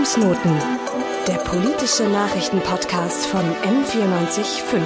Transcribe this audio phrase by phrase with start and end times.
[0.00, 0.52] Fußnoten,
[1.28, 4.80] der politische Nachrichtenpodcast von M945.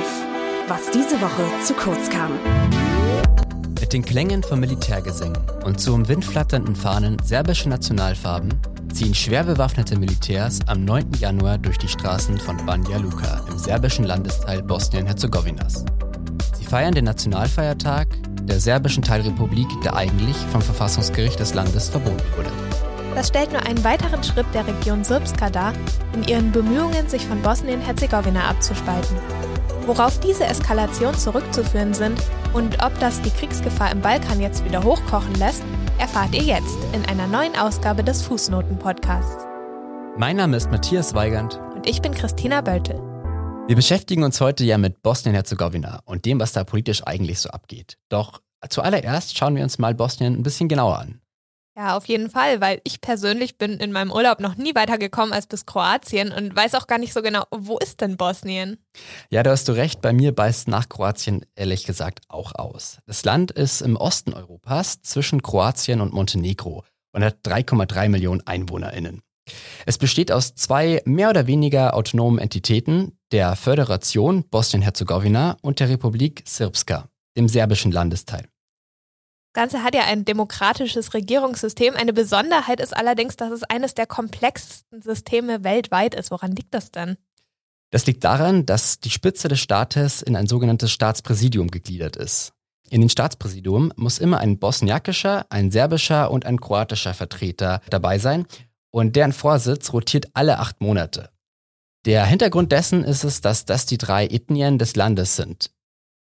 [0.66, 2.32] Was diese Woche zu kurz kam.
[3.78, 8.54] Mit den Klängen von Militärgesängen und zu im Wind flatternden Fahnen serbischer Nationalfarben
[8.92, 11.12] ziehen schwer bewaffnete Militärs am 9.
[11.20, 15.84] Januar durch die Straßen von Banja Luka im serbischen Landesteil Bosnien-Herzegowinas.
[16.58, 18.08] Sie feiern den Nationalfeiertag
[18.42, 22.63] der serbischen Teilrepublik, der eigentlich vom Verfassungsgericht des Landes verboten wurde.
[23.14, 25.72] Das stellt nur einen weiteren Schritt der Region Srpska dar,
[26.14, 29.16] in ihren Bemühungen, sich von Bosnien-Herzegowina abzuspalten.
[29.86, 32.20] Worauf diese Eskalationen zurückzuführen sind
[32.54, 35.62] und ob das die Kriegsgefahr im Balkan jetzt wieder hochkochen lässt,
[35.98, 39.46] erfahrt ihr jetzt in einer neuen Ausgabe des Fußnoten-Podcasts.
[40.16, 41.60] Mein Name ist Matthias Weigand.
[41.74, 43.00] Und ich bin Christina Böltel.
[43.68, 47.96] Wir beschäftigen uns heute ja mit Bosnien-Herzegowina und dem, was da politisch eigentlich so abgeht.
[48.08, 51.20] Doch zuallererst schauen wir uns mal Bosnien ein bisschen genauer an.
[51.76, 55.48] Ja, auf jeden Fall, weil ich persönlich bin in meinem Urlaub noch nie weitergekommen als
[55.48, 58.78] bis Kroatien und weiß auch gar nicht so genau, wo ist denn Bosnien?
[59.28, 62.98] Ja, da hast du recht, bei mir beißt nach Kroatien ehrlich gesagt auch aus.
[63.06, 69.22] Das Land ist im Osten Europas zwischen Kroatien und Montenegro und hat 3,3 Millionen EinwohnerInnen.
[69.84, 76.44] Es besteht aus zwei mehr oder weniger autonomen Entitäten, der Föderation Bosnien-Herzegowina und der Republik
[76.46, 78.48] Srpska, dem serbischen Landesteil.
[79.54, 81.94] Ganze hat ja ein demokratisches Regierungssystem.
[81.94, 86.30] Eine Besonderheit ist allerdings, dass es eines der komplexesten Systeme weltweit ist.
[86.30, 87.16] Woran liegt das denn?
[87.90, 92.52] Das liegt daran, dass die Spitze des Staates in ein sogenanntes Staatspräsidium gegliedert ist.
[92.90, 98.46] In den Staatspräsidium muss immer ein bosniakischer, ein serbischer und ein kroatischer Vertreter dabei sein
[98.90, 101.30] und deren Vorsitz rotiert alle acht Monate.
[102.04, 105.70] Der Hintergrund dessen ist es, dass das die drei Ethnien des Landes sind.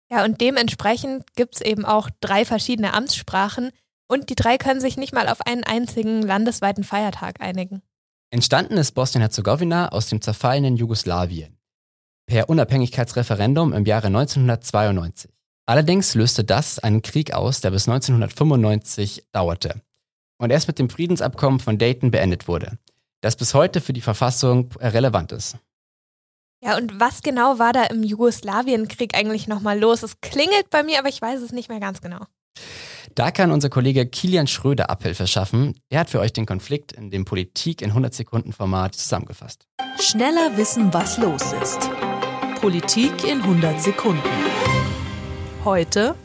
[0.10, 3.72] Ja, und dementsprechend gibt es eben auch drei verschiedene Amtssprachen
[4.08, 7.82] und die drei können sich nicht mal auf einen einzigen landesweiten Feiertag einigen.
[8.30, 11.58] Entstanden ist Bosnien-Herzegowina aus dem zerfallenen Jugoslawien
[12.26, 15.32] per Unabhängigkeitsreferendum im Jahre 1992.
[15.66, 19.82] Allerdings löste das einen Krieg aus, der bis 1995 dauerte
[20.38, 22.78] und erst mit dem Friedensabkommen von Dayton beendet wurde,
[23.22, 25.58] das bis heute für die Verfassung relevant ist.
[26.68, 30.04] Ja, und was genau war da im Jugoslawienkrieg eigentlich nochmal los?
[30.04, 32.26] Es klingelt bei mir, aber ich weiß es nicht mehr ganz genau.
[33.16, 35.80] Da kann unser Kollege Kilian Schröder Abhilfe schaffen.
[35.90, 39.66] Er hat für euch den Konflikt in dem Politik in 100 Sekunden Format zusammengefasst.
[39.98, 41.90] Schneller wissen, was los ist.
[42.60, 44.22] Politik in 100 Sekunden.
[45.64, 46.16] Heute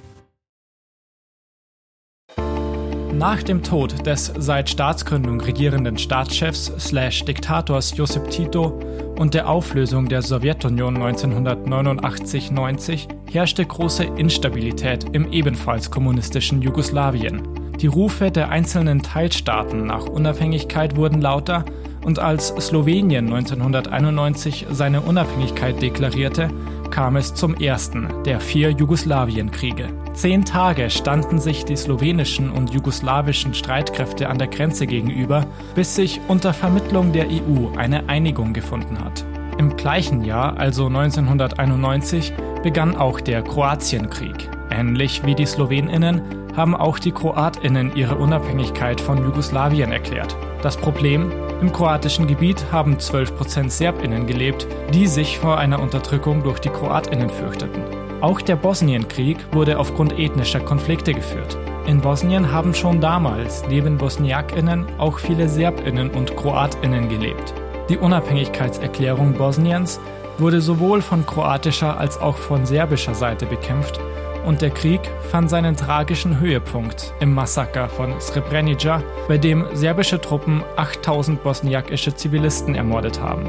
[3.22, 8.80] Nach dem Tod des seit Staatsgründung regierenden Staatschefs slash Diktators Josip Tito
[9.16, 17.42] und der Auflösung der Sowjetunion 1989-90 herrschte große Instabilität im ebenfalls kommunistischen Jugoslawien.
[17.80, 21.64] Die Rufe der einzelnen Teilstaaten nach Unabhängigkeit wurden lauter
[22.04, 26.50] und als Slowenien 1991 seine Unabhängigkeit deklarierte,
[26.92, 29.88] kam es zum ersten der vier Jugoslawienkriege.
[30.12, 36.20] Zehn Tage standen sich die slowenischen und jugoslawischen Streitkräfte an der Grenze gegenüber, bis sich
[36.28, 39.24] unter Vermittlung der EU eine Einigung gefunden hat.
[39.58, 42.32] Im gleichen Jahr, also 1991,
[42.62, 44.48] begann auch der Kroatienkrieg.
[44.70, 46.20] Ähnlich wie die Sloweninnen
[46.56, 50.36] haben auch die Kroatinnen ihre Unabhängigkeit von Jugoslawien erklärt.
[50.62, 51.32] Das Problem?
[51.62, 57.30] Im kroatischen Gebiet haben 12% Serbinnen gelebt, die sich vor einer Unterdrückung durch die Kroatinnen
[57.30, 57.84] fürchteten.
[58.20, 61.56] Auch der Bosnienkrieg wurde aufgrund ethnischer Konflikte geführt.
[61.86, 67.54] In Bosnien haben schon damals neben Bosniakinnen auch viele Serbinnen und Kroatinnen gelebt.
[67.88, 70.00] Die Unabhängigkeitserklärung Bosniens
[70.38, 74.00] wurde sowohl von kroatischer als auch von serbischer Seite bekämpft
[74.44, 80.62] und der Krieg fand seinen tragischen Höhepunkt im Massaker von Srebrenica, bei dem serbische Truppen
[80.76, 83.46] 8000 bosniakische Zivilisten ermordet haben.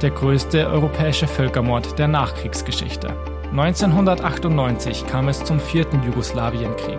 [0.00, 3.16] Der größte europäische Völkermord der Nachkriegsgeschichte.
[3.52, 6.98] 1998 kam es zum vierten Jugoslawienkrieg,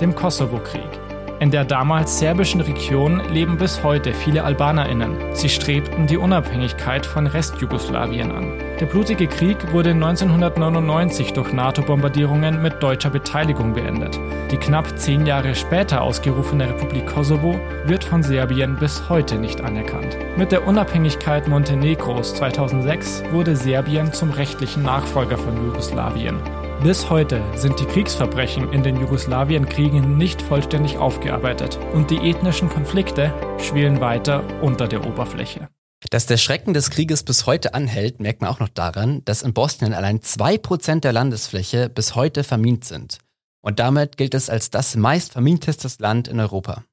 [0.00, 0.99] dem Kosovo-Krieg.
[1.40, 5.16] In der damals serbischen Region leben bis heute viele AlbanerInnen.
[5.32, 8.52] Sie strebten die Unabhängigkeit von Restjugoslawien an.
[8.78, 14.20] Der blutige Krieg wurde 1999 durch NATO-Bombardierungen mit deutscher Beteiligung beendet.
[14.50, 20.18] Die knapp zehn Jahre später ausgerufene Republik Kosovo wird von Serbien bis heute nicht anerkannt.
[20.36, 26.36] Mit der Unabhängigkeit Montenegros 2006 wurde Serbien zum rechtlichen Nachfolger von Jugoslawien.
[26.82, 33.34] Bis heute sind die Kriegsverbrechen in den Jugoslawienkriegen nicht vollständig aufgearbeitet und die ethnischen Konflikte
[33.58, 35.68] schwelen weiter unter der Oberfläche.
[36.08, 39.52] Dass der Schrecken des Krieges bis heute anhält, merkt man auch noch daran, dass in
[39.52, 43.18] Bosnien allein zwei Prozent der Landesfläche bis heute vermint sind.
[43.60, 46.84] Und damit gilt es als das meist verminteste Land in Europa.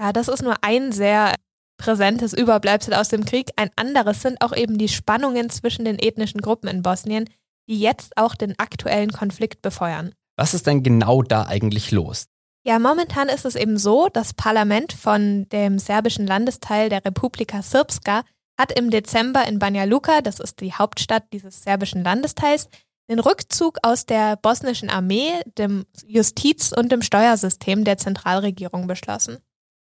[0.00, 1.34] Ja, das ist nur ein sehr
[1.76, 3.50] präsentes Überbleibsel aus dem Krieg.
[3.56, 7.26] Ein anderes sind auch eben die Spannungen zwischen den ethnischen Gruppen in Bosnien,
[7.70, 10.12] die jetzt auch den aktuellen Konflikt befeuern.
[10.36, 12.26] Was ist denn genau da eigentlich los?
[12.66, 18.22] Ja, momentan ist es eben so, das Parlament von dem serbischen Landesteil der Republika Srpska
[18.58, 22.68] hat im Dezember in Banja Luka, das ist die Hauptstadt dieses serbischen Landesteils,
[23.08, 29.38] den Rückzug aus der bosnischen Armee, dem Justiz- und dem Steuersystem der Zentralregierung beschlossen.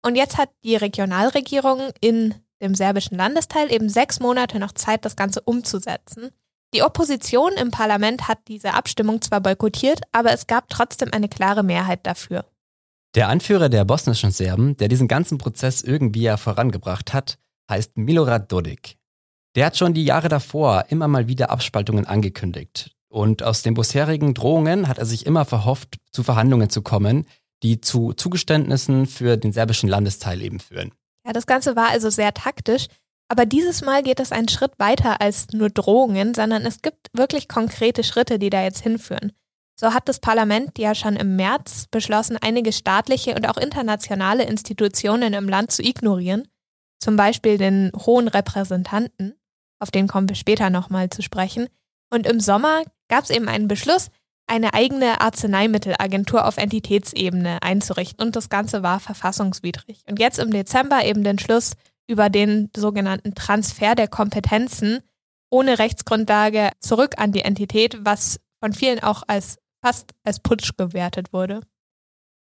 [0.03, 5.15] Und jetzt hat die Regionalregierung in dem serbischen Landesteil eben sechs Monate noch Zeit, das
[5.15, 6.29] Ganze umzusetzen.
[6.73, 11.63] Die Opposition im Parlament hat diese Abstimmung zwar boykottiert, aber es gab trotzdem eine klare
[11.63, 12.45] Mehrheit dafür.
[13.13, 17.37] Der Anführer der bosnischen Serben, der diesen ganzen Prozess irgendwie ja vorangebracht hat,
[17.69, 18.97] heißt Milorad Dodik.
[19.55, 22.95] Der hat schon die Jahre davor immer mal wieder Abspaltungen angekündigt.
[23.09, 27.27] Und aus den bisherigen Drohungen hat er sich immer verhofft, zu Verhandlungen zu kommen,
[27.63, 30.93] die zu Zugeständnissen für den serbischen Landesteil eben führen.
[31.25, 32.87] Ja, das Ganze war also sehr taktisch.
[33.31, 37.47] Aber dieses Mal geht es einen Schritt weiter als nur Drohungen, sondern es gibt wirklich
[37.47, 39.31] konkrete Schritte, die da jetzt hinführen.
[39.79, 45.33] So hat das Parlament ja schon im März beschlossen, einige staatliche und auch internationale Institutionen
[45.33, 46.43] im Land zu ignorieren
[47.01, 49.33] zum Beispiel den hohen Repräsentanten,
[49.79, 51.67] auf den kommen wir später nochmal zu sprechen.
[52.11, 54.09] Und im Sommer gab es eben einen Beschluss,
[54.47, 60.03] eine eigene Arzneimittelagentur auf Entitätsebene einzurichten und das Ganze war verfassungswidrig.
[60.07, 61.73] Und jetzt im Dezember eben den Schluss
[62.11, 64.99] über den sogenannten Transfer der Kompetenzen
[65.49, 71.33] ohne Rechtsgrundlage zurück an die Entität, was von vielen auch als fast als Putsch gewertet
[71.33, 71.61] wurde.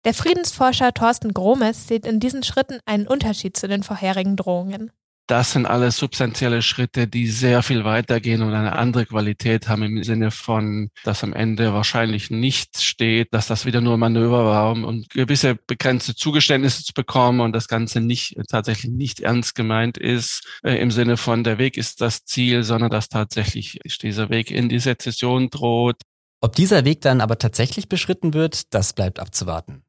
[0.04, 4.90] Der Friedensforscher Thorsten Gromes sieht in diesen Schritten einen Unterschied zu den vorherigen Drohungen.
[5.28, 10.02] Das sind alles substanzielle Schritte, die sehr viel weitergehen und eine andere Qualität haben im
[10.02, 15.04] Sinne von, dass am Ende wahrscheinlich nichts steht, dass das wieder nur Manöver war, um
[15.10, 20.80] gewisse begrenzte Zugeständnisse zu bekommen und das Ganze nicht tatsächlich nicht ernst gemeint ist äh,
[20.80, 24.78] im Sinne von der Weg ist das Ziel, sondern dass tatsächlich dieser Weg in die
[24.78, 26.00] Sezession droht.
[26.40, 29.82] Ob dieser Weg dann aber tatsächlich beschritten wird, das bleibt abzuwarten.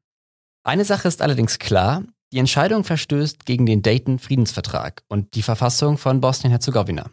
[0.64, 6.20] Eine Sache ist allerdings klar, die Entscheidung verstößt gegen den Dayton-Friedensvertrag und die Verfassung von
[6.20, 7.10] Bosnien-Herzegowina.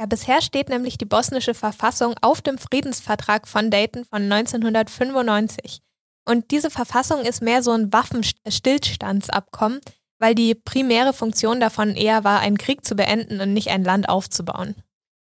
[0.00, 5.80] Ja, bisher steht nämlich die bosnische Verfassung auf dem Friedensvertrag von Dayton von 1995.
[6.26, 9.80] Und diese Verfassung ist mehr so ein Waffenstillstandsabkommen,
[10.18, 14.08] weil die primäre Funktion davon eher war, einen Krieg zu beenden und nicht ein Land
[14.08, 14.74] aufzubauen.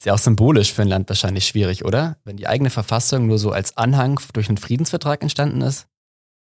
[0.00, 2.16] Ist ja auch symbolisch für ein Land wahrscheinlich schwierig, oder?
[2.24, 5.86] Wenn die eigene Verfassung nur so als Anhang durch einen Friedensvertrag entstanden ist?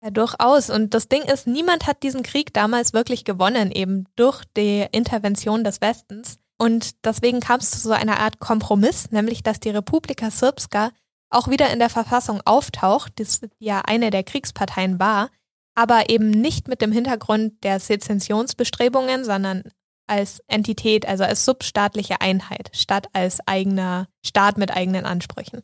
[0.04, 0.70] Ja, durchaus.
[0.70, 5.64] Und das Ding ist, niemand hat diesen Krieg damals wirklich gewonnen, eben durch die Intervention
[5.64, 6.38] des Westens.
[6.58, 10.92] Und deswegen kam es zu so einer Art Kompromiss, nämlich dass die Republika Srpska
[11.30, 13.26] auch wieder in der Verfassung auftaucht, die
[13.60, 15.30] ja eine der Kriegsparteien war,
[15.76, 19.64] aber eben nicht mit dem Hintergrund der Sezessionsbestrebungen, sondern
[20.08, 25.62] als Entität, also als substaatliche Einheit, statt als eigener Staat mit eigenen Ansprüchen.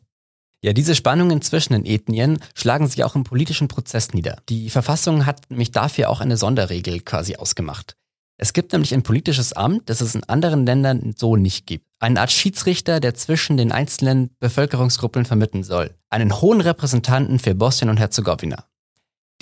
[0.64, 4.38] Ja, diese Spannungen zwischen den Ethnien schlagen sich auch im politischen Prozess nieder.
[4.48, 7.98] Die Verfassung hat nämlich dafür auch eine Sonderregel quasi ausgemacht.
[8.38, 11.84] Es gibt nämlich ein politisches Amt, das es in anderen Ländern so nicht gibt.
[11.98, 15.94] Eine Art Schiedsrichter, der zwischen den einzelnen Bevölkerungsgruppen vermitteln soll.
[16.08, 18.64] Einen hohen Repräsentanten für Bosnien und Herzegowina.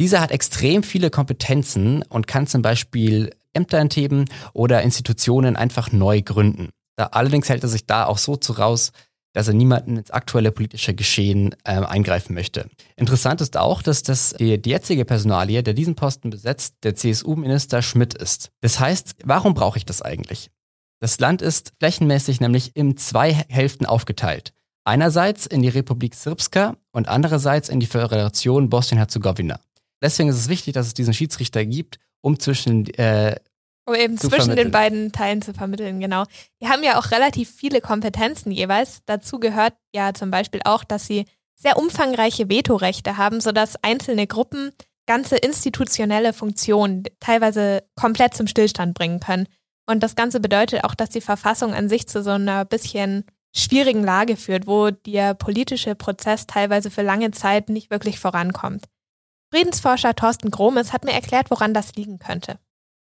[0.00, 4.24] Dieser hat extrem viele Kompetenzen und kann zum Beispiel Ämter entheben
[4.54, 6.70] oder Institutionen einfach neu gründen.
[6.96, 8.90] Da, allerdings hält er sich da auch so zu raus,
[9.32, 12.68] dass er niemanden ins aktuelle politische Geschehen äh, eingreifen möchte.
[12.96, 17.82] Interessant ist auch, dass das die, die jetzige Personalie, der diesen Posten besetzt, der CSU-Minister
[17.82, 18.50] Schmidt ist.
[18.60, 20.50] Das heißt, warum brauche ich das eigentlich?
[21.00, 24.52] Das Land ist flächenmäßig nämlich in zwei Hälften aufgeteilt.
[24.84, 29.58] Einerseits in die Republik Srpska und andererseits in die Föderation Bosnien-Herzegowina.
[30.02, 33.36] Deswegen ist es wichtig, dass es diesen Schiedsrichter gibt, um zwischen äh,
[33.84, 34.56] um eben zwischen vermitteln.
[34.66, 36.24] den beiden Teilen zu vermitteln, genau.
[36.60, 39.02] Die haben ja auch relativ viele Kompetenzen jeweils.
[39.06, 41.24] Dazu gehört ja zum Beispiel auch, dass sie
[41.56, 44.72] sehr umfangreiche Vetorechte haben, sodass einzelne Gruppen
[45.06, 49.48] ganze institutionelle Funktionen teilweise komplett zum Stillstand bringen können.
[49.86, 53.24] Und das Ganze bedeutet auch, dass die Verfassung an sich zu so einer bisschen
[53.54, 58.86] schwierigen Lage führt, wo der politische Prozess teilweise für lange Zeit nicht wirklich vorankommt.
[59.52, 62.58] Friedensforscher Thorsten Gromes hat mir erklärt, woran das liegen könnte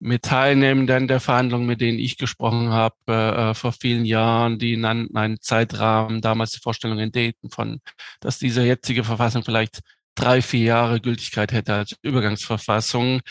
[0.01, 5.15] mit Teilnehmenden der Verhandlungen, mit denen ich gesprochen habe äh, vor vielen Jahren, die nannten
[5.15, 7.81] einen Zeitrahmen, damals die Vorstellung in Dayton von,
[8.19, 9.81] dass diese jetzige Verfassung vielleicht
[10.15, 13.21] drei, vier Jahre Gültigkeit hätte als Übergangsverfassung.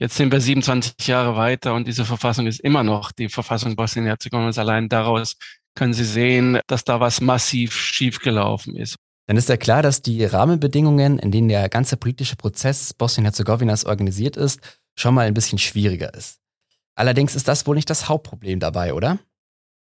[0.00, 4.50] Jetzt sind wir 27 Jahre weiter und diese Verfassung ist immer noch die Verfassung Bosnien-Herzegowina.
[4.60, 5.36] Allein daraus
[5.76, 8.96] können Sie sehen, dass da was massiv schiefgelaufen ist.
[9.28, 14.36] Dann ist ja klar, dass die Rahmenbedingungen, in denen der ganze politische Prozess Bosnien-Herzegowinas organisiert
[14.36, 14.60] ist,
[14.96, 16.40] schon mal ein bisschen schwieriger ist.
[16.94, 19.18] Allerdings ist das wohl nicht das Hauptproblem dabei, oder?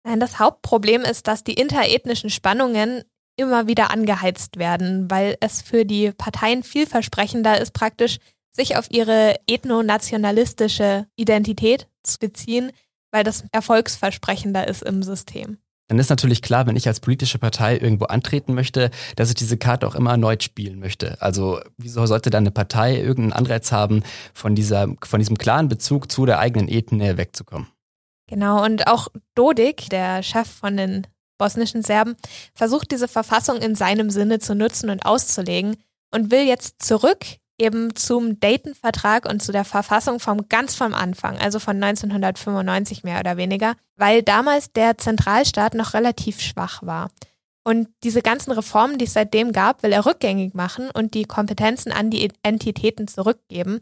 [0.03, 3.03] Nein, das Hauptproblem ist, dass die interethnischen Spannungen
[3.37, 8.19] immer wieder angeheizt werden, weil es für die Parteien vielversprechender ist, praktisch
[8.51, 12.71] sich auf ihre ethnonationalistische Identität zu beziehen,
[13.11, 15.57] weil das erfolgsversprechender ist im System.
[15.87, 19.57] Dann ist natürlich klar, wenn ich als politische Partei irgendwo antreten möchte, dass ich diese
[19.57, 21.21] Karte auch immer erneut spielen möchte.
[21.21, 26.11] Also wieso sollte dann eine Partei irgendeinen Anreiz haben, von, dieser, von diesem klaren Bezug
[26.11, 27.67] zu der eigenen Ethnie wegzukommen?
[28.27, 31.05] Genau, und auch Dodik, der Chef von den
[31.37, 32.15] bosnischen Serben,
[32.55, 35.75] versucht diese Verfassung in seinem Sinne zu nutzen und auszulegen
[36.11, 37.25] und will jetzt zurück
[37.57, 43.19] eben zum Dayton-Vertrag und zu der Verfassung vom ganz vom Anfang, also von 1995 mehr
[43.19, 47.09] oder weniger, weil damals der Zentralstaat noch relativ schwach war.
[47.63, 51.91] Und diese ganzen Reformen, die es seitdem gab, will er rückgängig machen und die Kompetenzen
[51.91, 53.81] an die Entitäten zurückgeben.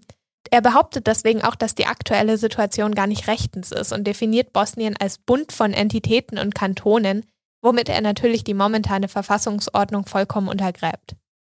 [0.52, 4.96] Er behauptet deswegen auch, dass die aktuelle Situation gar nicht rechtens ist und definiert Bosnien
[5.00, 7.26] als Bund von Entitäten und Kantonen,
[7.62, 11.16] womit er natürlich die momentane Verfassungsordnung vollkommen untergräbt.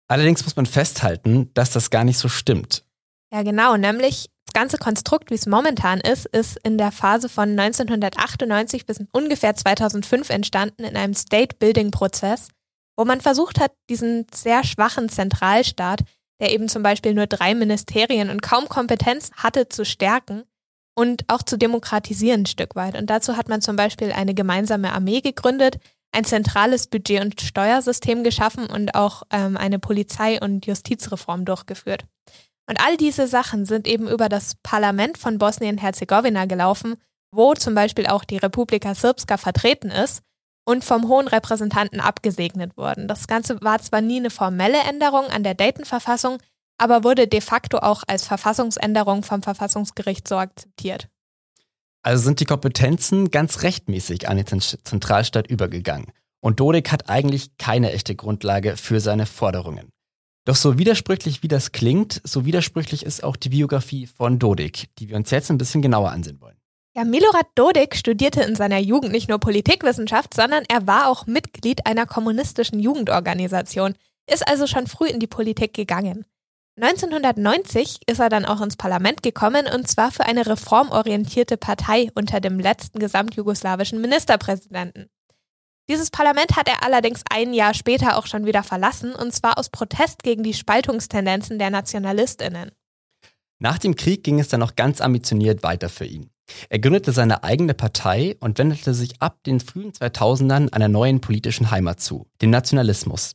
[0.09, 2.85] Allerdings muss man festhalten, dass das gar nicht so stimmt.
[3.33, 7.59] Ja, genau, nämlich das ganze Konstrukt, wie es momentan ist, ist in der Phase von
[7.59, 12.49] 1998 bis ungefähr 2005 entstanden in einem State-Building-Prozess,
[12.97, 16.01] wo man versucht hat, diesen sehr schwachen Zentralstaat,
[16.41, 20.45] der eben zum Beispiel nur drei Ministerien und kaum Kompetenz hatte, zu stärken
[20.95, 22.97] und auch zu demokratisieren ein Stück weit.
[22.97, 25.79] Und dazu hat man zum Beispiel eine gemeinsame Armee gegründet,
[26.17, 32.07] ein zentrales Budget- und Steuersystem geschaffen und auch ähm, eine Polizei- und Justizreform durchgeführt.
[32.67, 36.95] Und all diese Sachen sind eben über das Parlament von Bosnien-Herzegowina gelaufen,
[37.31, 40.23] wo zum Beispiel auch die Republika Srpska vertreten ist
[40.65, 43.09] und vom hohen Repräsentanten abgesegnet wurden.
[43.09, 46.39] Das Ganze war zwar nie eine formelle Änderung an der Dayton-Verfassung,
[46.79, 51.09] aber wurde de facto auch als Verfassungsänderung vom Verfassungsgericht so akzeptiert.
[52.07, 56.13] Also sind die Kompetenzen ganz rechtmäßig an den Zentralstaat übergegangen.
[56.41, 59.91] Und Dodik hat eigentlich keine echte Grundlage für seine Forderungen.
[60.45, 65.09] Doch so widersprüchlich wie das klingt, so widersprüchlich ist auch die Biografie von Dodik, die
[65.09, 66.55] wir uns jetzt ein bisschen genauer ansehen wollen.
[66.95, 71.87] Ja, Milorad Dodik studierte in seiner Jugend nicht nur Politikwissenschaft, sondern er war auch Mitglied
[71.87, 73.97] einer kommunistischen Jugendorganisation,
[74.31, 76.25] ist also schon früh in die Politik gegangen.
[76.79, 82.41] 1990 ist er dann auch ins Parlament gekommen und zwar für eine reformorientierte Partei unter
[82.41, 85.09] dem letzten gesamtjugoslawischen Ministerpräsidenten.
[85.89, 89.71] Dieses Parlament hat er allerdings ein Jahr später auch schon wieder verlassen und zwar aus
[89.71, 92.73] Protest gegen die Spaltungstendenzen der Nationalistinnen.
[93.59, 96.29] Nach dem Krieg ging es dann noch ganz ambitioniert weiter für ihn.
[96.69, 101.71] Er gründete seine eigene Partei und wendete sich ab den frühen 2000ern einer neuen politischen
[101.71, 103.33] Heimat zu, dem Nationalismus.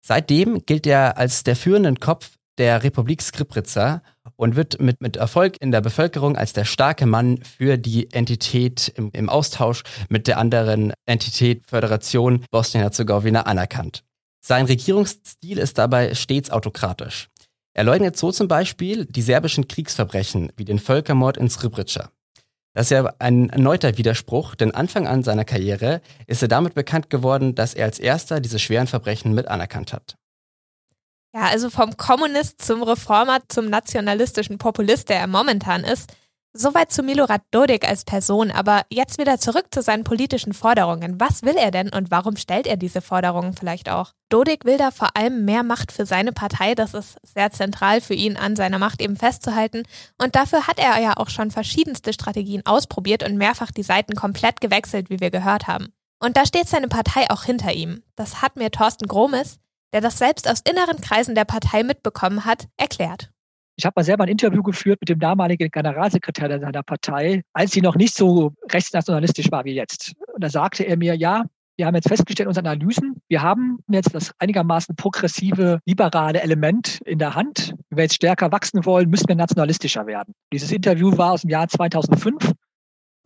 [0.00, 4.02] Seitdem gilt er als der führende Kopf der Republik Skripritsa
[4.36, 8.92] und wird mit, mit Erfolg in der Bevölkerung als der starke Mann für die Entität
[8.96, 14.04] im, im Austausch mit der anderen Entität Föderation Bosnien-Herzegowina anerkannt.
[14.40, 17.28] Sein Regierungsstil ist dabei stets autokratisch.
[17.74, 22.10] Er leugnet so zum Beispiel die serbischen Kriegsverbrechen wie den Völkermord in Srebrenica.
[22.74, 27.10] Das ist ja ein erneuter Widerspruch, denn Anfang an seiner Karriere ist er damit bekannt
[27.10, 30.16] geworden, dass er als erster diese schweren Verbrechen mit anerkannt hat.
[31.34, 36.12] Ja, also vom Kommunist zum Reformer zum nationalistischen Populist, der er momentan ist.
[36.54, 41.20] Soweit zu Milorad Dodik als Person, aber jetzt wieder zurück zu seinen politischen Forderungen.
[41.20, 44.12] Was will er denn und warum stellt er diese Forderungen vielleicht auch?
[44.30, 48.14] Dodik will da vor allem mehr Macht für seine Partei, das ist sehr zentral für
[48.14, 49.82] ihn, an seiner Macht eben festzuhalten.
[50.16, 54.62] Und dafür hat er ja auch schon verschiedenste Strategien ausprobiert und mehrfach die Seiten komplett
[54.62, 55.92] gewechselt, wie wir gehört haben.
[56.18, 58.02] Und da steht seine Partei auch hinter ihm.
[58.16, 59.58] Das hat mir Thorsten Gromes,
[59.92, 63.30] der das selbst aus inneren Kreisen der Partei mitbekommen hat, erklärt.
[63.76, 67.80] Ich habe mal selber ein Interview geführt mit dem damaligen Generalsekretär seiner Partei, als sie
[67.80, 70.14] noch nicht so rechtsnationalistisch war wie jetzt.
[70.34, 71.44] Und da sagte er mir, ja,
[71.76, 77.20] wir haben jetzt festgestellt, unsere Analysen, wir haben jetzt das einigermaßen progressive, liberale Element in
[77.20, 77.72] der Hand.
[77.88, 80.34] Wenn wir jetzt stärker wachsen wollen, müssen wir nationalistischer werden.
[80.52, 82.52] Dieses Interview war aus dem Jahr 2005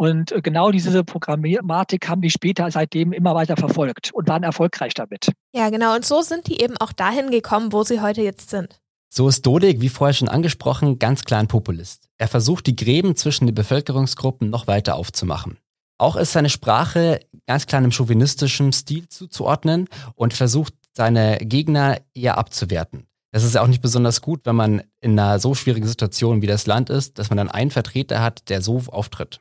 [0.03, 4.95] und äh, genau diese Programmatik haben die später seitdem immer weiter verfolgt und waren erfolgreich
[4.95, 5.31] damit.
[5.55, 5.95] Ja, genau.
[5.95, 8.81] Und so sind die eben auch dahin gekommen, wo sie heute jetzt sind.
[9.09, 12.09] So ist Dodik, wie vorher schon angesprochen, ganz klar ein Populist.
[12.19, 15.59] Er versucht, die Gräben zwischen den Bevölkerungsgruppen noch weiter aufzumachen.
[15.99, 22.39] Auch ist seine Sprache ganz klar einem chauvinistischen Stil zuzuordnen und versucht, seine Gegner eher
[22.39, 23.07] abzuwerten.
[23.31, 26.49] Das ist ja auch nicht besonders gut, wenn man in einer so schwierigen Situation wie
[26.49, 29.41] das Land ist, dass man dann einen Vertreter hat, der so auftritt.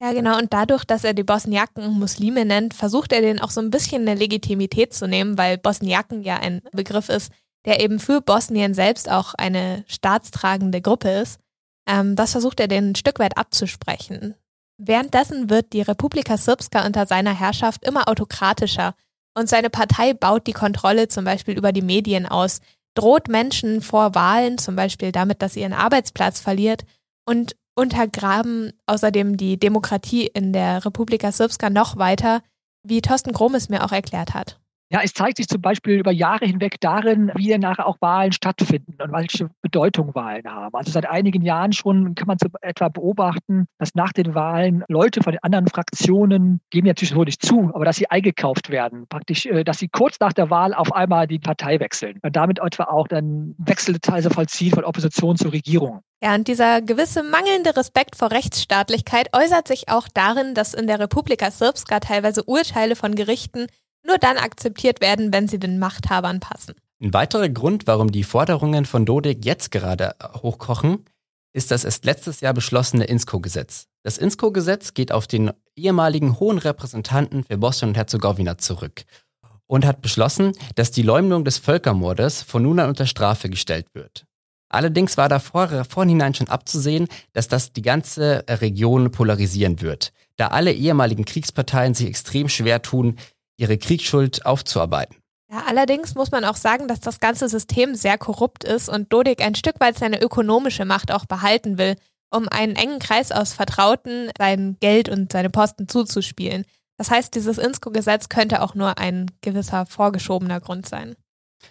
[0.00, 0.38] Ja, genau.
[0.38, 4.02] Und dadurch, dass er die Bosniaken Muslime nennt, versucht er denen auch so ein bisschen
[4.02, 7.32] eine Legitimität zu nehmen, weil Bosniaken ja ein Begriff ist,
[7.64, 11.40] der eben für Bosnien selbst auch eine staatstragende Gruppe ist.
[11.88, 14.34] Ähm, das versucht er den ein Stück weit abzusprechen.
[14.78, 18.94] Währenddessen wird die Republika Srpska unter seiner Herrschaft immer autokratischer
[19.34, 22.60] und seine Partei baut die Kontrolle zum Beispiel über die Medien aus,
[22.94, 26.84] droht Menschen vor Wahlen, zum Beispiel damit, dass sie ihren Arbeitsplatz verliert
[27.26, 32.42] und untergraben außerdem die Demokratie in der Republika Srpska noch weiter,
[32.82, 34.60] wie Thorsten Gromes mir auch erklärt hat.
[34.88, 38.30] Ja, es zeigt sich zum Beispiel über Jahre hinweg darin, wie dann nachher auch Wahlen
[38.30, 40.74] stattfinden und welche Bedeutung Wahlen haben.
[40.76, 45.32] Also seit einigen Jahren schon kann man etwa beobachten, dass nach den Wahlen Leute von
[45.32, 49.06] den anderen Fraktionen, geben natürlich so nicht zu, aber dass sie eingekauft werden.
[49.08, 52.60] Praktisch, äh, dass sie kurz nach der Wahl auf einmal die Partei wechseln und damit
[52.60, 56.00] etwa auch dann Wechselteile vollziehen von Opposition zur Regierung.
[56.22, 61.00] Ja, und dieser gewisse mangelnde Respekt vor Rechtsstaatlichkeit äußert sich auch darin, dass in der
[61.00, 63.66] Republika Srpska teilweise Urteile von Gerichten
[64.06, 66.74] nur dann akzeptiert werden, wenn sie den Machthabern passen.
[67.00, 71.04] Ein weiterer Grund, warum die Forderungen von Dodik jetzt gerade hochkochen,
[71.52, 73.86] ist das erst letztes Jahr beschlossene INSCO-Gesetz.
[74.02, 79.04] Das INSCO-Gesetz geht auf den ehemaligen hohen Repräsentanten für Bosnien und Herzegowina zurück
[79.66, 84.26] und hat beschlossen, dass die Leumdung des Völkermordes von nun an unter Strafe gestellt wird.
[84.68, 90.48] Allerdings war da vor, vorhinein schon abzusehen, dass das die ganze Region polarisieren wird, da
[90.48, 93.16] alle ehemaligen Kriegsparteien sich extrem schwer tun,
[93.56, 95.16] ihre Kriegsschuld aufzuarbeiten.
[95.50, 99.40] Ja, allerdings muss man auch sagen, dass das ganze System sehr korrupt ist und Dodik
[99.42, 101.96] ein Stück weit seine ökonomische Macht auch behalten will,
[102.30, 106.64] um einen engen Kreis aus Vertrauten sein Geld und seine Posten zuzuspielen.
[106.98, 111.14] Das heißt, dieses Insko-Gesetz könnte auch nur ein gewisser vorgeschobener Grund sein.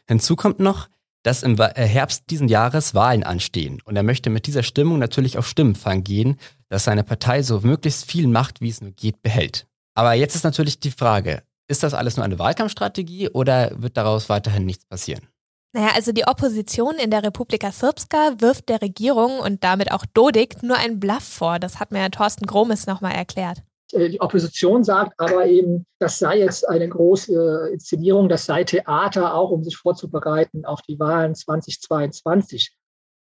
[0.08, 0.88] Hinzu kommt noch,
[1.24, 5.38] dass im äh, Herbst diesen Jahres Wahlen anstehen und er möchte mit dieser Stimmung natürlich
[5.38, 6.40] auf Stimmenfang gehen,
[6.70, 9.66] dass seine Partei so möglichst viel Macht, wie es nur geht, behält.
[9.96, 14.30] Aber jetzt ist natürlich die Frage, ist das alles nur eine Wahlkampfstrategie oder wird daraus
[14.30, 15.28] weiterhin nichts passieren?
[15.74, 20.64] Naja, also die Opposition in der Republika Srpska wirft der Regierung und damit auch Dodik
[20.64, 21.60] nur einen Bluff vor.
[21.60, 23.62] Das hat mir Herr Thorsten Gromes nochmal erklärt.
[23.92, 29.34] Äh, die Opposition sagt aber eben, das sei jetzt eine große Inszenierung, das sei Theater,
[29.34, 32.74] auch um sich vorzubereiten auf die Wahlen 2022.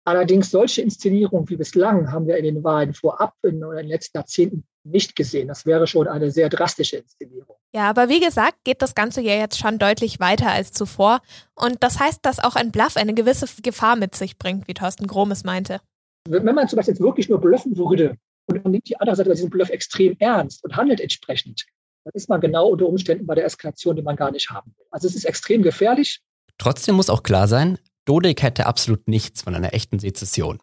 [0.07, 4.63] Allerdings solche Inszenierungen wie bislang haben wir in den Wahlen vorab in den letzten Jahrzehnten
[4.83, 5.47] nicht gesehen.
[5.47, 7.55] Das wäre schon eine sehr drastische Inszenierung.
[7.73, 11.21] Ja, aber wie gesagt, geht das Ganze ja jetzt schon deutlich weiter als zuvor.
[11.55, 15.07] Und das heißt, dass auch ein Bluff eine gewisse Gefahr mit sich bringt, wie Thorsten
[15.07, 15.81] Gromes meinte.
[16.29, 18.15] Wenn man zum Beispiel jetzt wirklich nur bluffen würde
[18.45, 21.65] und man nimmt die andere Seite diesen Bluff extrem ernst und handelt entsprechend,
[22.03, 24.85] dann ist man genau unter Umständen bei der Eskalation, die man gar nicht haben will.
[24.91, 26.21] Also es ist extrem gefährlich.
[26.59, 30.59] Trotzdem muss auch klar sein, Dodik hätte absolut nichts von einer echten Sezession.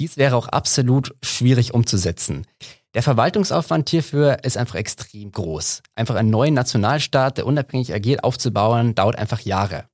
[0.00, 2.46] Dies wäre auch absolut schwierig umzusetzen.
[2.94, 5.82] Der Verwaltungsaufwand hierfür ist einfach extrem groß.
[5.94, 9.84] Einfach einen neuen Nationalstaat, der unabhängig agiert, aufzubauen, dauert einfach Jahre.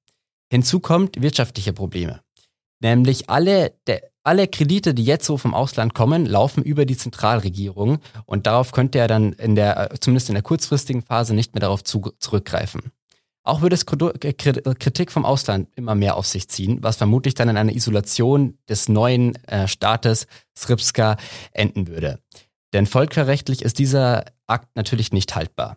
[0.51, 2.21] Hinzu kommt wirtschaftliche Probleme.
[2.81, 7.99] Nämlich alle, der, alle Kredite, die jetzt so vom Ausland kommen, laufen über die Zentralregierung
[8.27, 11.83] und darauf könnte er dann in der, zumindest in der kurzfristigen Phase nicht mehr darauf
[11.83, 12.93] zu, zurückgreifen.
[13.47, 17.59] Auch würde es Kritik vom Ausland immer mehr auf sich ziehen, was vermutlich dann in
[17.59, 20.27] einer Isolation des neuen äh, Staates
[20.57, 21.19] Srpska
[21.53, 22.21] enden würde.
[22.73, 25.77] Denn völkerrechtlich ist dieser Akt natürlich nicht haltbar.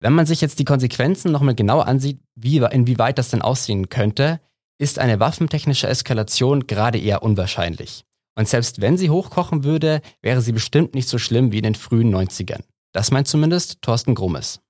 [0.00, 4.40] Wenn man sich jetzt die Konsequenzen nochmal genau ansieht, wie, inwieweit das denn aussehen könnte,
[4.78, 8.06] ist eine waffentechnische Eskalation gerade eher unwahrscheinlich.
[8.34, 11.74] Und selbst wenn sie hochkochen würde, wäre sie bestimmt nicht so schlimm wie in den
[11.74, 12.62] frühen 90ern.
[12.92, 14.60] Das meint zumindest Thorsten Grummes.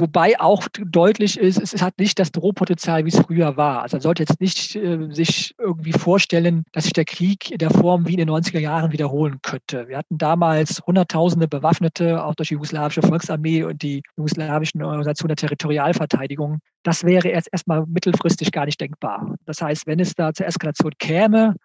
[0.00, 3.82] Wobei auch deutlich ist, es hat nicht das Drohpotenzial, wie es früher war.
[3.82, 7.70] Also man sollte jetzt nicht äh, sich irgendwie vorstellen, dass sich der Krieg in der
[7.70, 9.88] Form wie in den 90er Jahren wiederholen könnte.
[9.88, 15.48] Wir hatten damals Hunderttausende Bewaffnete, auch durch die jugoslawische Volksarmee und die jugoslawischen Organisationen der
[15.48, 16.60] Territorialverteidigung.
[16.84, 19.34] Das wäre erst erstmal mittelfristig gar nicht denkbar.
[19.46, 21.56] Das heißt, wenn es da zur Eskalation käme,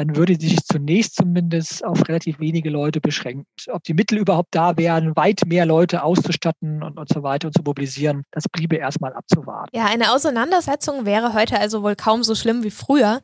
[0.00, 3.44] dann würde sie sich zunächst zumindest auf relativ wenige Leute beschränken.
[3.68, 7.54] Ob die Mittel überhaupt da wären, weit mehr Leute auszustatten und, und so weiter und
[7.54, 9.68] zu mobilisieren, das bliebe erstmal abzuwarten.
[9.76, 13.20] Ja, eine Auseinandersetzung wäre heute also wohl kaum so schlimm wie früher.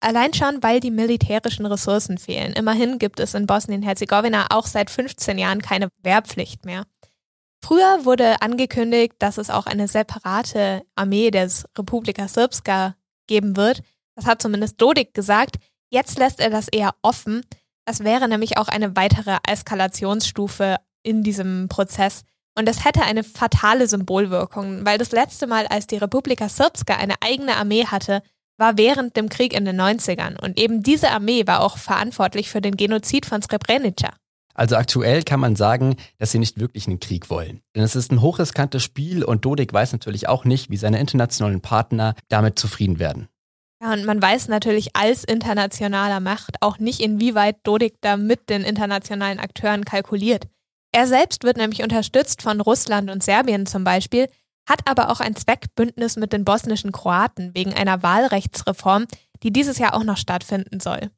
[0.00, 2.52] Allein schon, weil die militärischen Ressourcen fehlen.
[2.52, 6.84] Immerhin gibt es in Bosnien-Herzegowina auch seit 15 Jahren keine Wehrpflicht mehr.
[7.64, 13.80] Früher wurde angekündigt, dass es auch eine separate Armee des Republika Srpska geben wird.
[14.14, 15.56] Das hat zumindest Dodik gesagt.
[15.90, 17.42] Jetzt lässt er das eher offen.
[17.86, 22.22] Das wäre nämlich auch eine weitere Eskalationsstufe in diesem Prozess.
[22.58, 27.14] Und das hätte eine fatale Symbolwirkung, weil das letzte Mal, als die Republika Srpska eine
[27.20, 28.22] eigene Armee hatte,
[28.58, 30.38] war während dem Krieg in den 90ern.
[30.38, 34.10] Und eben diese Armee war auch verantwortlich für den Genozid von Srebrenica.
[34.54, 37.60] Also aktuell kann man sagen, dass sie nicht wirklich einen Krieg wollen.
[37.76, 41.60] Denn es ist ein hochriskantes Spiel und Dodik weiß natürlich auch nicht, wie seine internationalen
[41.60, 43.28] Partner damit zufrieden werden.
[43.80, 48.62] Ja, und man weiß natürlich als internationaler Macht auch nicht, inwieweit Dodik da mit den
[48.62, 50.48] internationalen Akteuren kalkuliert.
[50.92, 54.28] Er selbst wird nämlich unterstützt von Russland und Serbien zum Beispiel,
[54.68, 59.06] hat aber auch ein Zweckbündnis mit den bosnischen Kroaten wegen einer Wahlrechtsreform,
[59.42, 61.10] die dieses Jahr auch noch stattfinden soll.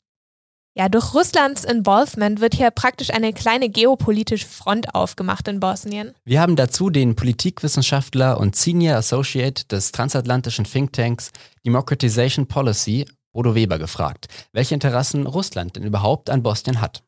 [0.76, 6.14] Ja, durch Russlands Involvement wird hier praktisch eine kleine geopolitische Front aufgemacht in Bosnien.
[6.24, 11.32] Wir haben dazu den Politikwissenschaftler und Senior Associate des transatlantischen Thinktanks
[11.66, 17.02] Democratization Policy, Bodo Weber, gefragt, welche Interessen Russland denn überhaupt an Bosnien hat.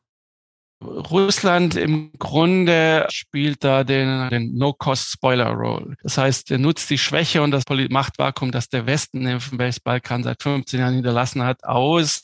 [0.83, 5.95] Russland im Grunde spielt da den, den No-Cost-Spoiler-Role.
[6.03, 10.43] Das heißt, er nutzt die Schwäche und das Machtvakuum, das der Westen im Westbalkan seit
[10.43, 12.23] 15 Jahren hinterlassen hat, aus,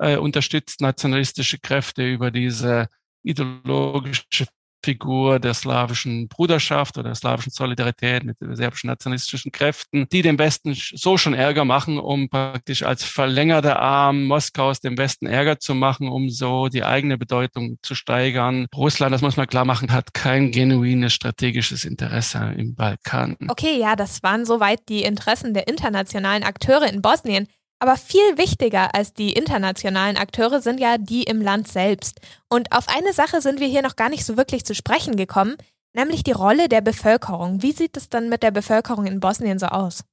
[0.00, 2.88] äh, unterstützt nationalistische Kräfte über diese
[3.22, 4.46] ideologische
[4.84, 10.38] Figur der slawischen Bruderschaft oder der slawischen Solidarität mit den serbischen nationalistischen Kräften, die dem
[10.38, 15.74] Westen so schon Ärger machen, um praktisch als verlängerter Arm Moskaus dem Westen Ärger zu
[15.74, 18.66] machen, um so die eigene Bedeutung zu steigern.
[18.74, 23.36] Russland, das muss man klar machen, hat kein genuines strategisches Interesse im Balkan.
[23.48, 27.48] Okay, ja, das waren soweit die Interessen der internationalen Akteure in Bosnien.
[27.80, 32.20] Aber viel wichtiger als die internationalen Akteure sind ja die im Land selbst.
[32.48, 35.56] Und auf eine Sache sind wir hier noch gar nicht so wirklich zu sprechen gekommen,
[35.94, 37.62] nämlich die Rolle der Bevölkerung.
[37.62, 40.04] Wie sieht es dann mit der Bevölkerung in Bosnien so aus?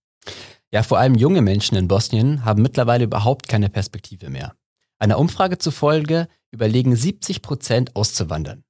[0.71, 4.53] Ja, vor allem junge Menschen in Bosnien haben mittlerweile überhaupt keine Perspektive mehr.
[4.99, 8.63] Einer Umfrage zufolge überlegen 70 Prozent auszuwandern.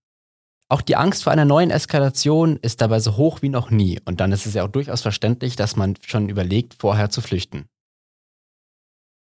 [0.67, 4.19] Auch die Angst vor einer neuen Eskalation ist dabei so hoch wie noch nie und
[4.19, 7.65] dann ist es ja auch durchaus verständlich, dass man schon überlegt, vorher zu flüchten.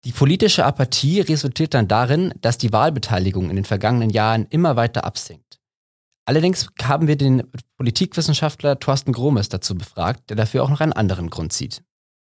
[0.04, 5.04] Die politische Apathie resultiert dann darin, dass die Wahlbeteiligung in den vergangenen Jahren immer weiter
[5.04, 5.58] absinkt.
[6.26, 7.42] Allerdings haben wir den
[7.78, 11.82] Politikwissenschaftler Thorsten Gromes dazu befragt, der dafür auch noch einen anderen Grund sieht.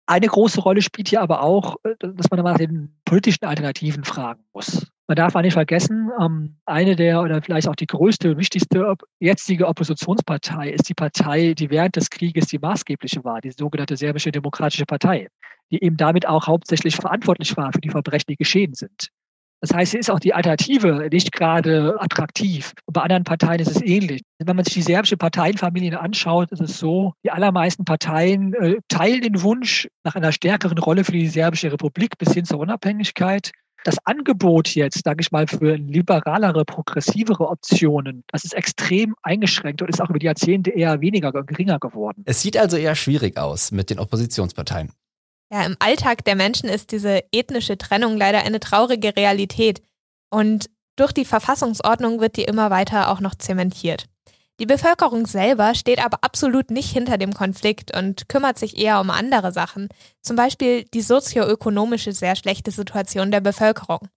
[0.06, 4.86] Eine große Rolle spielt hier aber auch, dass man nach den politischen Alternativen fragen muss.
[5.08, 9.68] Man darf auch nicht vergessen, ähm, eine der oder vielleicht auch die größte, wichtigste jetzige
[9.68, 14.86] Oppositionspartei ist die Partei, die während des Krieges die maßgebliche war, die sogenannte serbische Demokratische
[14.86, 15.28] Partei,
[15.72, 19.10] die eben damit auch hauptsächlich verantwortlich war für die Verbrechen, die geschehen sind.
[19.64, 22.74] Das heißt, hier ist auch die Alternative nicht gerade attraktiv.
[22.86, 24.22] Und bei anderen Parteien ist es ähnlich.
[24.38, 29.22] Wenn man sich die serbische Parteienfamilien anschaut, ist es so, die allermeisten Parteien äh, teilen
[29.22, 33.52] den Wunsch nach einer stärkeren Rolle für die serbische Republik bis hin zur Unabhängigkeit.
[33.84, 39.90] Das Angebot jetzt, sage ich mal, für liberalere, progressivere Optionen, das ist extrem eingeschränkt und
[39.90, 42.24] ist auch über die Jahrzehnte eher weniger, geringer geworden.
[42.26, 44.92] Es sieht also eher schwierig aus mit den Oppositionsparteien.
[45.52, 49.82] Ja, im Alltag der Menschen ist diese ethnische Trennung leider eine traurige Realität.
[50.32, 54.08] Und durch die Verfassungsordnung wird die immer weiter auch noch zementiert.
[54.64, 59.10] Die Bevölkerung selber steht aber absolut nicht hinter dem Konflikt und kümmert sich eher um
[59.10, 59.90] andere Sachen,
[60.22, 64.08] zum Beispiel die sozioökonomische sehr schlechte Situation der Bevölkerung.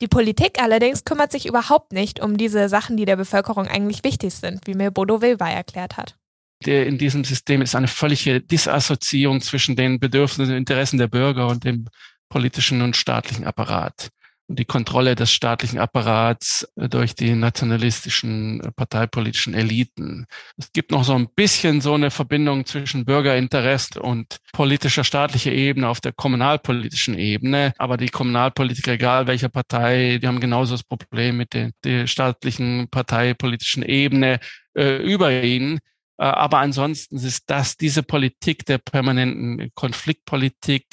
[0.00, 4.32] Die Politik allerdings kümmert sich überhaupt nicht um diese Sachen, die der Bevölkerung eigentlich wichtig
[4.32, 6.16] sind, wie mir Bodo Wilber erklärt hat
[6.64, 11.64] in diesem System ist eine völlige Disassoziierung zwischen den Bedürfnissen und Interessen der Bürger und
[11.64, 11.86] dem
[12.28, 14.08] politischen und staatlichen Apparat.
[14.48, 20.26] Die Kontrolle des staatlichen Apparats äh, durch die nationalistischen äh, parteipolitischen Eliten.
[20.56, 25.88] Es gibt noch so ein bisschen so eine Verbindung zwischen Bürgerinteresse und politischer staatlicher Ebene
[25.88, 27.72] auf der kommunalpolitischen Ebene.
[27.78, 32.88] Aber die Kommunalpolitiker, egal welcher Partei, die haben genauso das Problem mit der, der staatlichen
[32.90, 34.38] parteipolitischen Ebene
[34.74, 35.80] äh, über ihnen.
[36.18, 40.84] Äh, aber ansonsten ist das diese Politik der permanenten Konfliktpolitik,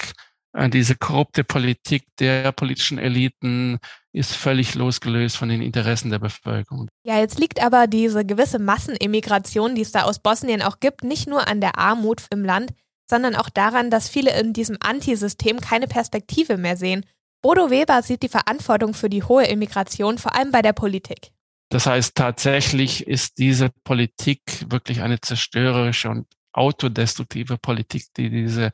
[0.67, 3.79] diese korrupte Politik der politischen Eliten
[4.11, 6.89] ist völlig losgelöst von den Interessen der Bevölkerung.
[7.03, 11.27] Ja, jetzt liegt aber diese gewisse Massenemigration, die es da aus Bosnien auch gibt, nicht
[11.27, 12.71] nur an der Armut im Land,
[13.09, 17.05] sondern auch daran, dass viele in diesem Antisystem keine Perspektive mehr sehen.
[17.41, 21.31] Bodo Weber sieht die Verantwortung für die hohe Immigration vor allem bei der Politik.
[21.69, 28.71] Das heißt, tatsächlich ist diese Politik wirklich eine zerstörerische und autodestruktive Politik, die diese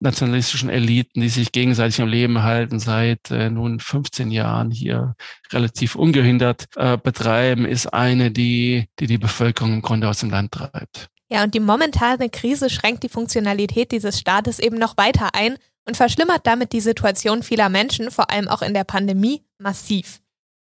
[0.00, 5.14] nationalistischen Eliten, die sich gegenseitig am Leben halten, seit äh, nun 15 Jahren hier
[5.52, 10.52] relativ ungehindert äh, betreiben, ist eine, die, die die Bevölkerung im Grunde aus dem Land
[10.52, 11.08] treibt.
[11.30, 15.96] Ja, und die momentane Krise schränkt die Funktionalität dieses Staates eben noch weiter ein und
[15.96, 20.20] verschlimmert damit die Situation vieler Menschen, vor allem auch in der Pandemie, massiv.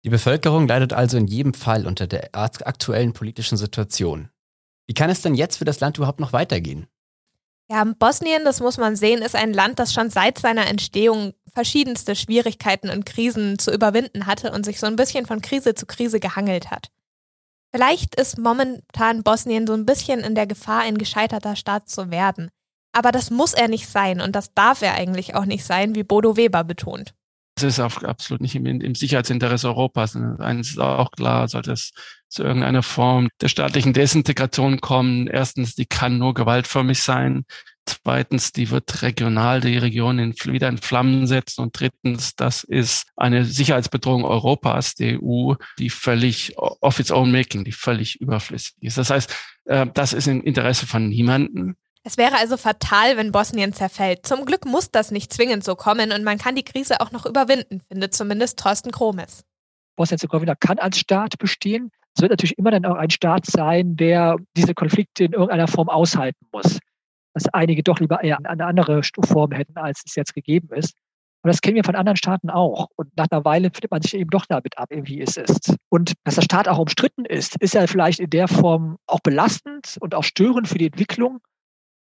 [0.03, 4.29] Die Bevölkerung leidet also in jedem Fall unter der aktuellen politischen Situation.
[4.87, 6.87] Wie kann es denn jetzt für das Land überhaupt noch weitergehen?
[7.71, 12.17] Ja, Bosnien, das muss man sehen, ist ein Land, das schon seit seiner Entstehung verschiedenste
[12.17, 16.19] Schwierigkeiten und Krisen zu überwinden hatte und sich so ein bisschen von Krise zu Krise
[16.19, 16.89] gehangelt hat.
[17.73, 22.49] Vielleicht ist momentan Bosnien so ein bisschen in der Gefahr, ein gescheiterter Staat zu werden.
[22.91, 26.03] Aber das muss er nicht sein und das darf er eigentlich auch nicht sein, wie
[26.03, 27.13] Bodo Weber betont.
[27.61, 30.15] Das ist auch absolut nicht im, im Sicherheitsinteresse Europas.
[30.15, 31.91] Eines ist auch klar, sollte es
[32.27, 35.27] zu irgendeiner Form der staatlichen Desintegration kommen.
[35.27, 37.45] Erstens, die kann nur gewaltförmig sein.
[37.85, 41.61] Zweitens, die wird regional die Region in, wieder in Flammen setzen.
[41.61, 47.63] Und drittens, das ist eine Sicherheitsbedrohung Europas, der EU, die völlig of its own making,
[47.63, 48.97] die völlig überflüssig ist.
[48.97, 51.75] Das heißt, äh, das ist im Interesse von niemanden.
[52.03, 54.25] Es wäre also fatal, wenn Bosnien zerfällt.
[54.25, 57.25] Zum Glück muss das nicht zwingend so kommen und man kann die Krise auch noch
[57.25, 59.43] überwinden, findet zumindest Thorsten Kromes.
[59.97, 61.91] Bosnien-Herzegowina kann als Staat bestehen.
[62.15, 65.89] Es wird natürlich immer dann auch ein Staat sein, der diese Konflikte in irgendeiner Form
[65.89, 66.79] aushalten muss.
[67.33, 70.95] Dass einige doch lieber eher eine andere Form hätten, als es jetzt gegeben ist.
[71.43, 72.89] Und das kennen wir von anderen Staaten auch.
[72.95, 75.75] Und nach einer Weile findet man sich eben doch damit ab, wie es ist.
[75.89, 79.97] Und dass der Staat auch umstritten ist, ist ja vielleicht in der Form auch belastend
[80.01, 81.39] und auch störend für die Entwicklung.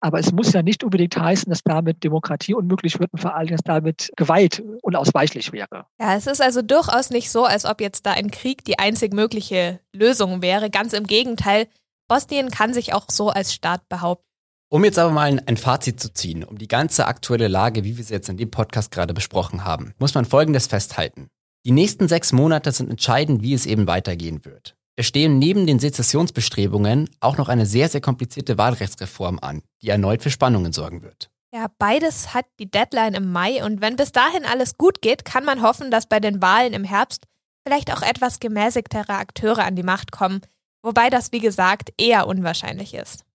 [0.01, 3.47] Aber es muss ja nicht unbedingt heißen, dass damit Demokratie unmöglich wird und vor allem,
[3.47, 5.85] dass damit Gewalt unausweichlich wäre.
[5.99, 9.13] Ja, es ist also durchaus nicht so, als ob jetzt da ein Krieg die einzig
[9.13, 10.69] mögliche Lösung wäre.
[10.69, 11.67] Ganz im Gegenteil,
[12.07, 14.25] Bosnien kann sich auch so als Staat behaupten.
[14.69, 18.03] Um jetzt aber mal ein Fazit zu ziehen, um die ganze aktuelle Lage, wie wir
[18.03, 21.29] sie jetzt in dem Podcast gerade besprochen haben, muss man Folgendes festhalten.
[21.65, 24.75] Die nächsten sechs Monate sind entscheidend, wie es eben weitergehen wird.
[24.97, 30.23] Es stehen neben den Sezessionsbestrebungen auch noch eine sehr, sehr komplizierte Wahlrechtsreform an, die erneut
[30.23, 31.29] für Spannungen sorgen wird.
[31.53, 35.43] Ja, beides hat die Deadline im Mai und wenn bis dahin alles gut geht, kann
[35.43, 37.25] man hoffen, dass bei den Wahlen im Herbst
[37.65, 40.41] vielleicht auch etwas gemäßigtere Akteure an die Macht kommen,
[40.81, 43.25] wobei das, wie gesagt, eher unwahrscheinlich ist.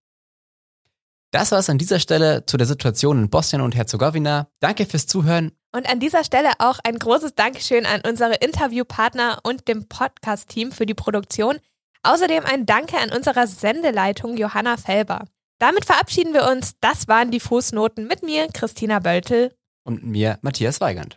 [1.32, 4.48] Das war es an dieser Stelle zu der Situation in Bosnien und Herzegowina.
[4.58, 5.52] Danke fürs Zuhören.
[5.72, 10.86] Und an dieser Stelle auch ein großes Dankeschön an unsere Interviewpartner und dem Podcast-Team für
[10.86, 11.58] die Produktion.
[12.02, 15.26] Außerdem ein Danke an unserer Sendeleitung Johanna Felber.
[15.60, 16.72] Damit verabschieden wir uns.
[16.80, 19.54] Das waren die Fußnoten mit mir, Christina Böltel.
[19.84, 21.16] Und mir, Matthias Weigand.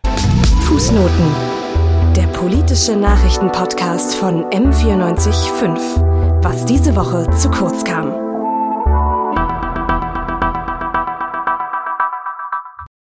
[0.62, 1.34] Fußnoten.
[2.14, 6.44] Der politische Nachrichtenpodcast von M945.
[6.44, 8.23] Was diese Woche zu kurz kam.